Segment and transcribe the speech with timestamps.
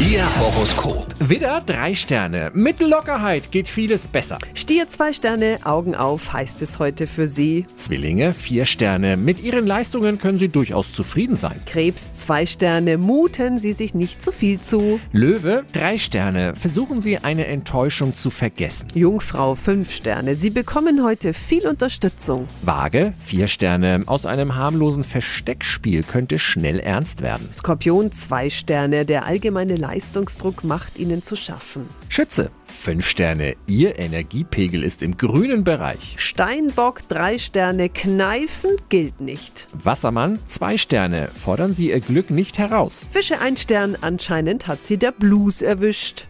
[0.00, 1.14] Ihr Horoskop.
[1.18, 2.50] Widder, drei Sterne.
[2.54, 4.38] Mit Lockerheit geht vieles besser.
[4.54, 7.66] Stier zwei Sterne, Augen auf, heißt es heute für Sie.
[7.76, 9.18] Zwillinge, vier Sterne.
[9.18, 11.60] Mit ihren Leistungen können Sie durchaus zufrieden sein.
[11.66, 14.98] Krebs zwei Sterne, muten Sie sich nicht zu viel zu.
[15.12, 16.54] Löwe, drei Sterne.
[16.54, 18.88] Versuchen Sie eine Enttäuschung zu vergessen.
[18.94, 22.48] Jungfrau fünf Sterne, Sie bekommen heute viel Unterstützung.
[22.62, 24.00] Waage, vier Sterne.
[24.06, 27.50] Aus einem harmlosen Versteckspiel könnte schnell ernst werden.
[27.52, 31.88] Skorpion zwei Sterne, der allgemeine Leistungsdruck macht Ihnen zu schaffen.
[32.08, 33.56] Schütze, fünf Sterne.
[33.66, 36.14] Ihr Energiepegel ist im grünen Bereich.
[36.16, 39.66] Steinbock drei Sterne, kneifen gilt nicht.
[39.72, 41.28] Wassermann, zwei Sterne.
[41.34, 43.08] Fordern Sie Ihr Glück nicht heraus.
[43.10, 46.28] Fische ein Stern, anscheinend hat Sie der Blues erwischt.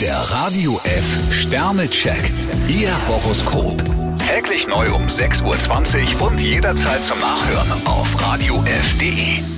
[0.00, 2.30] Der Radio F Sternecheck.
[2.68, 3.82] Ihr Horoskop.
[4.24, 9.49] Täglich neu um 6.20 Uhr und jederzeit zum Nachhören auf radiof.de.